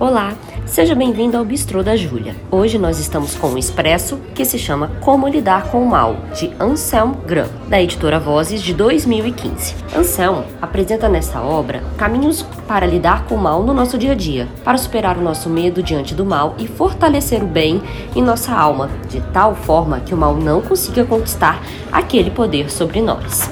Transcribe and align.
Olá, 0.00 0.32
seja 0.64 0.94
bem-vindo 0.94 1.36
ao 1.36 1.44
Bistrô 1.44 1.82
da 1.82 1.96
Júlia. 1.96 2.36
Hoje 2.52 2.78
nós 2.78 3.00
estamos 3.00 3.34
com 3.34 3.48
um 3.48 3.58
expresso 3.58 4.20
que 4.32 4.44
se 4.44 4.56
chama 4.56 4.92
Como 5.00 5.26
Lidar 5.26 5.72
com 5.72 5.82
o 5.82 5.90
Mal, 5.90 6.14
de 6.38 6.52
Anselm 6.60 7.14
Graham, 7.26 7.48
da 7.68 7.82
editora 7.82 8.20
Vozes 8.20 8.62
de 8.62 8.72
2015. 8.72 9.74
Anselm 9.96 10.44
apresenta 10.62 11.08
nesta 11.08 11.42
obra 11.42 11.82
caminhos 11.96 12.42
para 12.68 12.86
lidar 12.86 13.24
com 13.24 13.34
o 13.34 13.42
mal 13.42 13.64
no 13.64 13.74
nosso 13.74 13.98
dia 13.98 14.12
a 14.12 14.14
dia, 14.14 14.46
para 14.62 14.78
superar 14.78 15.18
o 15.18 15.22
nosso 15.22 15.50
medo 15.50 15.82
diante 15.82 16.14
do 16.14 16.24
mal 16.24 16.54
e 16.60 16.68
fortalecer 16.68 17.42
o 17.42 17.48
bem 17.48 17.82
em 18.14 18.22
nossa 18.22 18.54
alma, 18.54 18.88
de 19.08 19.20
tal 19.32 19.56
forma 19.56 19.98
que 19.98 20.14
o 20.14 20.16
mal 20.16 20.36
não 20.36 20.62
consiga 20.62 21.04
conquistar 21.04 21.60
aquele 21.90 22.30
poder 22.30 22.70
sobre 22.70 23.02
nós. 23.02 23.50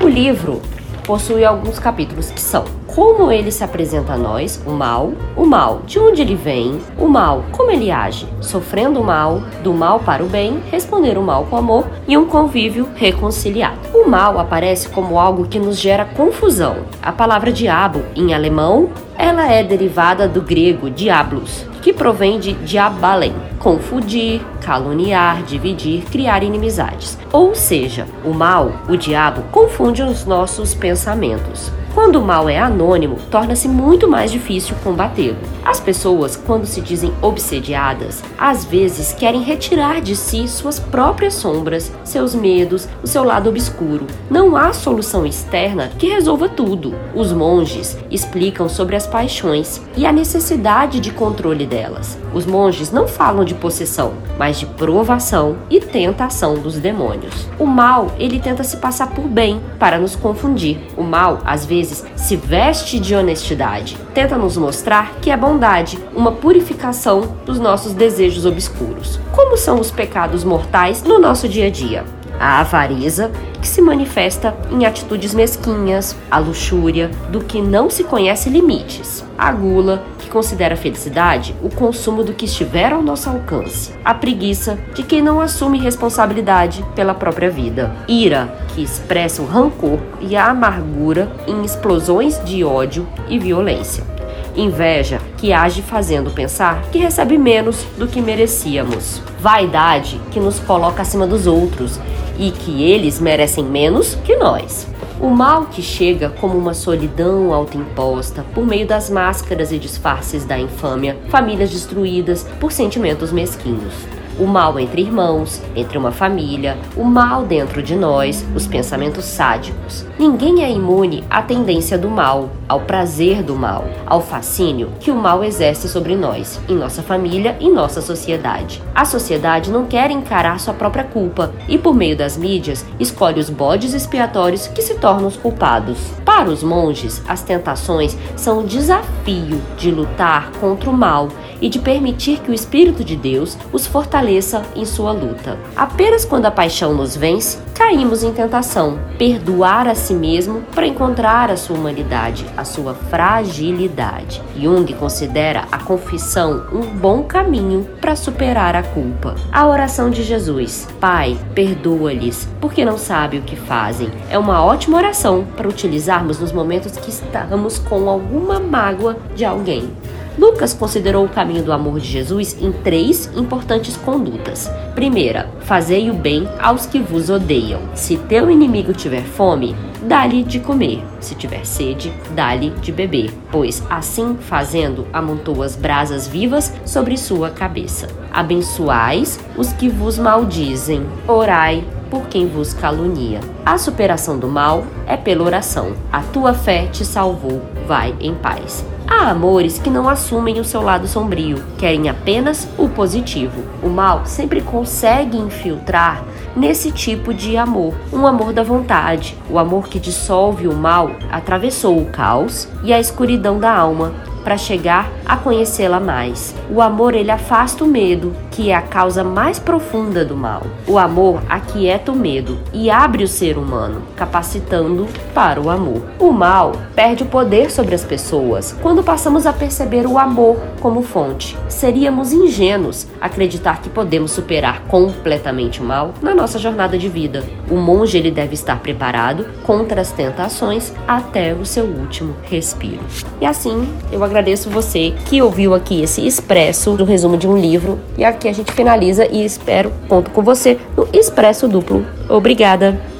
O 0.00 0.06
livro 0.06 0.62
possui 1.10 1.44
alguns 1.44 1.80
capítulos 1.80 2.30
que 2.30 2.40
são 2.40 2.64
como 2.86 3.32
ele 3.32 3.50
se 3.50 3.64
apresenta 3.64 4.12
a 4.12 4.16
nós, 4.16 4.62
o 4.64 4.70
mal, 4.70 5.12
o 5.36 5.44
mal, 5.44 5.80
de 5.84 5.98
onde 5.98 6.22
ele 6.22 6.36
vem, 6.36 6.80
o 6.98 7.08
mal, 7.08 7.44
como 7.50 7.70
ele 7.70 7.90
age, 7.90 8.28
sofrendo 8.40 9.00
o 9.00 9.04
mal, 9.04 9.40
do 9.62 9.72
mal 9.72 9.98
para 10.00 10.22
o 10.22 10.28
bem, 10.28 10.62
responder 10.70 11.16
o 11.16 11.22
mal 11.22 11.46
com 11.46 11.56
amor 11.56 11.86
e 12.06 12.16
um 12.16 12.26
convívio 12.26 12.88
reconciliado. 12.94 13.78
O 13.92 14.08
mal 14.08 14.38
aparece 14.38 14.88
como 14.88 15.18
algo 15.18 15.48
que 15.48 15.58
nos 15.58 15.78
gera 15.78 16.04
confusão. 16.04 16.78
A 17.02 17.10
palavra 17.10 17.52
diabo, 17.52 18.02
em 18.14 18.32
alemão, 18.34 18.90
ela 19.16 19.50
é 19.50 19.62
derivada 19.64 20.28
do 20.28 20.42
grego 20.42 20.90
diablos, 20.90 21.66
que 21.82 21.92
provém 21.92 22.38
de 22.38 22.52
diabalem, 22.52 23.34
confundir, 23.58 24.40
caluniar, 24.60 25.42
dividir, 25.42 26.04
criar 26.10 26.42
inimizades. 26.42 27.18
Ou 27.32 27.54
seja, 27.54 28.06
o 28.24 28.32
mal, 28.32 28.72
o 28.88 28.96
diabo, 28.96 29.42
confunde 29.50 30.02
os 30.02 30.24
nossos 30.24 30.74
pensamentos. 30.74 31.72
Quando 31.92 32.16
o 32.16 32.22
mal 32.22 32.48
é 32.48 32.56
anônimo, 32.56 33.16
torna-se 33.30 33.66
muito 33.66 34.08
mais 34.08 34.30
difícil 34.30 34.76
combatê-lo. 34.84 35.38
As 35.64 35.80
pessoas, 35.80 36.36
quando 36.36 36.64
se 36.64 36.80
dizem 36.80 37.12
obsediadas, 37.20 38.22
às 38.38 38.64
vezes 38.64 39.12
querem 39.12 39.42
retirar 39.42 40.00
de 40.00 40.14
si 40.14 40.46
suas 40.46 40.78
próprias 40.78 41.34
sombras, 41.34 41.92
seus 42.04 42.34
medos, 42.34 42.88
o 43.02 43.06
seu 43.08 43.24
lado 43.24 43.50
obscuro. 43.50 44.06
Não 44.30 44.56
há 44.56 44.72
solução 44.72 45.26
externa 45.26 45.90
que 45.98 46.08
resolva 46.08 46.48
tudo. 46.48 46.94
Os 47.14 47.32
monges 47.32 47.98
explicam 48.08 48.68
sobre 48.68 48.94
as 48.94 49.06
paixões 49.06 49.82
e 49.96 50.06
a 50.06 50.12
necessidade 50.12 51.00
de 51.00 51.10
controle 51.10 51.66
delas. 51.66 52.16
Os 52.32 52.46
monges 52.46 52.92
não 52.92 53.08
falam 53.08 53.44
de 53.44 53.54
possessão, 53.54 54.12
mas 54.38 54.58
de 54.58 54.66
provação 54.66 55.56
e 55.68 55.80
tentação 55.80 56.54
dos 56.54 56.78
demônios. 56.78 57.48
O 57.58 57.66
mal, 57.66 58.12
ele 58.16 58.38
tenta 58.38 58.62
se 58.62 58.76
passar 58.76 59.08
por 59.08 59.26
bem 59.26 59.60
para 59.78 59.98
nos 59.98 60.14
confundir. 60.14 60.78
O 60.96 61.02
mal, 61.02 61.40
às 61.44 61.66
vezes, 61.66 61.79
vezes 61.80 62.04
se 62.14 62.36
veste 62.36 63.00
de 63.00 63.14
honestidade, 63.14 63.96
tenta 64.12 64.36
nos 64.36 64.56
mostrar 64.56 65.14
que 65.20 65.30
é 65.30 65.36
bondade, 65.36 65.98
uma 66.14 66.32
purificação 66.32 67.36
dos 67.46 67.58
nossos 67.58 67.92
desejos 67.92 68.44
obscuros. 68.44 69.18
Como 69.32 69.56
são 69.56 69.80
os 69.80 69.90
pecados 69.90 70.44
mortais 70.44 71.02
no 71.02 71.18
nosso 71.18 71.48
dia 71.48 71.66
a 71.66 71.70
dia? 71.70 72.04
A 72.40 72.60
avareza, 72.60 73.30
que 73.60 73.68
se 73.68 73.82
manifesta 73.82 74.56
em 74.70 74.86
atitudes 74.86 75.34
mesquinhas, 75.34 76.16
a 76.30 76.38
luxúria, 76.38 77.10
do 77.30 77.40
que 77.40 77.60
não 77.60 77.90
se 77.90 78.02
conhece 78.02 78.48
limites, 78.48 79.22
a 79.36 79.52
gula, 79.52 80.02
que 80.18 80.30
considera 80.30 80.72
a 80.72 80.76
felicidade 80.76 81.54
o 81.62 81.68
consumo 81.68 82.24
do 82.24 82.32
que 82.32 82.46
estiver 82.46 82.94
ao 82.94 83.02
nosso 83.02 83.28
alcance, 83.28 83.92
a 84.02 84.14
preguiça 84.14 84.78
de 84.94 85.02
quem 85.02 85.20
não 85.20 85.38
assume 85.38 85.78
responsabilidade 85.78 86.82
pela 86.96 87.12
própria 87.12 87.50
vida, 87.50 87.94
ira, 88.08 88.46
que 88.74 88.82
expressa 88.82 89.42
o 89.42 89.46
rancor 89.46 89.98
e 90.18 90.34
a 90.34 90.46
amargura 90.46 91.30
em 91.46 91.62
explosões 91.62 92.42
de 92.42 92.64
ódio 92.64 93.06
e 93.28 93.38
violência. 93.38 94.19
Inveja, 94.56 95.20
que 95.36 95.52
age 95.52 95.82
fazendo 95.82 96.30
pensar 96.30 96.82
que 96.90 96.98
recebe 96.98 97.38
menos 97.38 97.84
do 97.96 98.06
que 98.06 98.20
merecíamos. 98.20 99.22
Vaidade, 99.40 100.20
que 100.30 100.40
nos 100.40 100.58
coloca 100.58 101.02
acima 101.02 101.26
dos 101.26 101.46
outros 101.46 102.00
e 102.38 102.50
que 102.50 102.82
eles 102.82 103.20
merecem 103.20 103.64
menos 103.64 104.16
que 104.24 104.36
nós. 104.36 104.86
O 105.20 105.28
mal 105.28 105.66
que 105.66 105.82
chega 105.82 106.30
como 106.30 106.56
uma 106.56 106.74
solidão 106.74 107.52
autoimposta 107.52 108.44
por 108.54 108.66
meio 108.66 108.86
das 108.86 109.10
máscaras 109.10 109.70
e 109.70 109.78
disfarces 109.78 110.44
da 110.44 110.58
infâmia, 110.58 111.16
famílias 111.28 111.70
destruídas 111.70 112.46
por 112.58 112.72
sentimentos 112.72 113.30
mesquinhos 113.30 114.19
o 114.40 114.46
mal 114.46 114.78
entre 114.78 115.02
irmãos, 115.02 115.62
entre 115.76 115.98
uma 115.98 116.10
família, 116.10 116.78
o 116.96 117.04
mal 117.04 117.44
dentro 117.44 117.82
de 117.82 117.94
nós, 117.94 118.44
os 118.56 118.66
pensamentos 118.66 119.26
sádicos. 119.26 120.06
Ninguém 120.18 120.64
é 120.64 120.72
imune 120.72 121.22
à 121.28 121.42
tendência 121.42 121.98
do 121.98 122.08
mal, 122.08 122.48
ao 122.66 122.80
prazer 122.80 123.42
do 123.42 123.54
mal, 123.54 123.84
ao 124.06 124.22
fascínio 124.22 124.92
que 124.98 125.10
o 125.10 125.14
mal 125.14 125.44
exerce 125.44 125.88
sobre 125.88 126.16
nós, 126.16 126.58
em 126.68 126.74
nossa 126.74 127.02
família 127.02 127.56
e 127.60 127.68
nossa 127.68 128.00
sociedade. 128.00 128.82
A 128.94 129.04
sociedade 129.04 129.70
não 129.70 129.84
quer 129.84 130.10
encarar 130.10 130.58
sua 130.58 130.72
própria 130.72 131.04
culpa 131.04 131.52
e, 131.68 131.76
por 131.76 131.94
meio 131.94 132.16
das 132.16 132.36
mídias, 132.36 132.84
escolhe 132.98 133.40
os 133.40 133.50
bodes 133.50 133.92
expiatórios 133.92 134.66
que 134.68 134.80
se 134.80 134.94
tornam 134.94 135.28
os 135.28 135.36
culpados. 135.36 135.98
Para 136.24 136.48
os 136.48 136.62
monges, 136.62 137.22
as 137.28 137.42
tentações 137.42 138.16
são 138.36 138.60
o 138.60 138.66
desafio 138.66 139.60
de 139.76 139.90
lutar 139.90 140.50
contra 140.52 140.88
o 140.88 140.96
mal 140.96 141.28
e 141.60 141.68
de 141.68 141.78
permitir 141.78 142.40
que 142.40 142.50
o 142.50 142.54
Espírito 142.54 143.04
de 143.04 143.16
Deus 143.16 143.56
os 143.72 143.86
fortaleça 143.86 144.62
em 144.74 144.84
sua 144.84 145.12
luta. 145.12 145.58
Apenas 145.76 146.24
quando 146.24 146.46
a 146.46 146.50
paixão 146.50 146.94
nos 146.94 147.16
vence, 147.16 147.58
caímos 147.74 148.22
em 148.22 148.32
tentação, 148.32 148.98
perdoar 149.18 149.88
a 149.88 149.94
si 149.94 150.14
mesmo 150.14 150.62
para 150.74 150.86
encontrar 150.86 151.50
a 151.50 151.56
sua 151.56 151.76
humanidade, 151.76 152.44
a 152.56 152.64
sua 152.64 152.94
fragilidade. 152.94 154.42
Jung 154.56 154.92
considera 154.94 155.66
a 155.72 155.78
confissão 155.78 156.66
um 156.72 156.82
bom 156.82 157.22
caminho 157.22 157.86
para 158.00 158.14
superar 158.16 158.76
a 158.76 158.82
culpa. 158.82 159.34
A 159.50 159.66
oração 159.66 160.10
de 160.10 160.22
Jesus, 160.22 160.88
Pai, 161.00 161.38
perdoa-lhes, 161.54 162.48
porque 162.60 162.84
não 162.84 162.98
sabe 162.98 163.38
o 163.38 163.42
que 163.42 163.56
fazem, 163.56 164.10
é 164.28 164.38
uma 164.38 164.62
ótima 164.64 164.98
oração 164.98 165.46
para 165.56 165.68
utilizarmos 165.68 166.38
nos 166.38 166.52
momentos 166.52 166.96
que 166.96 167.10
estamos 167.10 167.78
com 167.78 168.08
alguma 168.08 168.60
mágoa 168.60 169.16
de 169.34 169.44
alguém. 169.44 169.90
Lucas 170.38 170.72
considerou 170.72 171.24
o 171.24 171.28
caminho 171.28 171.62
do 171.62 171.72
amor 171.72 172.00
de 172.00 172.08
Jesus 172.08 172.56
em 172.60 172.72
três 172.72 173.30
importantes 173.36 173.96
condutas. 173.96 174.70
Primeira, 174.94 175.48
fazei 175.60 176.10
o 176.10 176.14
bem 176.14 176.48
aos 176.60 176.86
que 176.86 176.98
vos 176.98 177.30
odeiam. 177.30 177.80
Se 177.94 178.16
teu 178.16 178.50
inimigo 178.50 178.92
tiver 178.92 179.22
fome, 179.22 179.74
dá-lhe 180.02 180.42
de 180.42 180.60
comer. 180.60 181.02
Se 181.20 181.34
tiver 181.34 181.64
sede, 181.64 182.12
dá-lhe 182.34 182.70
de 182.80 182.92
beber, 182.92 183.32
pois 183.50 183.82
assim 183.90 184.36
fazendo 184.40 185.06
as 185.12 185.76
brasas 185.76 186.26
vivas 186.26 186.72
sobre 186.84 187.16
sua 187.16 187.50
cabeça. 187.50 188.08
Abençoais 188.32 189.38
os 189.56 189.72
que 189.72 189.88
vos 189.88 190.18
maldizem. 190.18 191.06
Orai 191.26 191.84
por 192.10 192.26
quem 192.26 192.46
vos 192.46 192.74
calunia. 192.74 193.40
A 193.64 193.78
superação 193.78 194.38
do 194.38 194.48
mal 194.48 194.84
é 195.06 195.16
pela 195.16 195.44
oração. 195.44 195.92
A 196.12 196.20
tua 196.22 196.52
fé 196.52 196.86
te 196.86 197.04
salvou. 197.04 197.62
Vai 197.86 198.14
em 198.20 198.34
paz. 198.34 198.84
Há 199.20 199.32
amores 199.32 199.78
que 199.78 199.90
não 199.90 200.08
assumem 200.08 200.58
o 200.60 200.64
seu 200.64 200.80
lado 200.80 201.06
sombrio, 201.06 201.62
querem 201.76 202.08
apenas 202.08 202.66
o 202.78 202.88
positivo. 202.88 203.62
O 203.82 203.88
mal 203.90 204.24
sempre 204.24 204.62
consegue 204.62 205.36
infiltrar 205.36 206.24
nesse 206.56 206.90
tipo 206.90 207.34
de 207.34 207.54
amor, 207.54 207.92
um 208.10 208.26
amor 208.26 208.54
da 208.54 208.62
vontade, 208.62 209.36
o 209.50 209.58
amor 209.58 209.88
que 209.88 210.00
dissolve 210.00 210.66
o 210.66 210.74
mal, 210.74 211.10
atravessou 211.30 212.00
o 212.00 212.06
caos 212.06 212.66
e 212.82 212.94
a 212.94 212.98
escuridão 212.98 213.60
da 213.60 213.70
alma 213.70 214.14
para 214.42 214.56
chegar 214.56 215.10
a 215.24 215.36
conhecê-la 215.36 216.00
mais. 216.00 216.54
O 216.70 216.80
amor 216.80 217.14
ele 217.14 217.30
afasta 217.30 217.84
o 217.84 217.86
medo, 217.86 218.34
que 218.50 218.70
é 218.70 218.74
a 218.74 218.82
causa 218.82 219.22
mais 219.22 219.58
profunda 219.58 220.24
do 220.24 220.36
mal. 220.36 220.62
O 220.86 220.98
amor 220.98 221.42
aquieta 221.48 222.12
o 222.12 222.16
medo 222.16 222.58
e 222.72 222.90
abre 222.90 223.24
o 223.24 223.28
ser 223.28 223.56
humano, 223.56 224.02
capacitando 224.16 225.06
para 225.34 225.60
o 225.60 225.70
amor. 225.70 226.02
O 226.18 226.32
mal 226.32 226.72
perde 226.94 227.22
o 227.22 227.26
poder 227.26 227.70
sobre 227.70 227.94
as 227.94 228.04
pessoas 228.04 228.76
quando 228.82 229.02
passamos 229.02 229.46
a 229.46 229.52
perceber 229.52 230.06
o 230.06 230.18
amor 230.18 230.56
como 230.80 231.02
fonte. 231.02 231.56
Seríamos 231.68 232.32
ingênuos 232.32 233.06
acreditar 233.20 233.80
que 233.80 233.88
podemos 233.88 234.32
superar 234.32 234.82
completamente 234.82 235.80
o 235.80 235.84
mal 235.84 236.14
na 236.20 236.34
nossa 236.34 236.58
jornada 236.58 236.98
de 236.98 237.08
vida. 237.08 237.44
O 237.70 237.76
monge 237.76 238.18
ele 238.18 238.30
deve 238.30 238.54
estar 238.54 238.80
preparado 238.80 239.46
contra 239.62 240.00
as 240.00 240.12
tentações 240.12 240.92
até 241.06 241.54
o 241.54 241.64
seu 241.64 241.84
último 241.84 242.34
respiro. 242.42 243.00
E 243.40 243.46
assim, 243.46 243.88
eu 244.10 244.22
agradeço 244.30 244.70
você 244.70 245.12
que 245.26 245.42
ouviu 245.42 245.74
aqui 245.74 246.00
esse 246.02 246.24
expresso 246.24 246.96
do 246.96 247.04
resumo 247.04 247.36
de 247.36 247.48
um 247.48 247.56
livro 247.56 247.98
e 248.16 248.24
aqui 248.24 248.48
a 248.48 248.52
gente 248.52 248.72
finaliza 248.72 249.26
e 249.26 249.44
espero 249.44 249.92
conto 250.08 250.30
com 250.30 250.42
você 250.42 250.78
no 250.96 251.08
expresso 251.12 251.66
duplo. 251.66 252.06
Obrigada. 252.28 253.19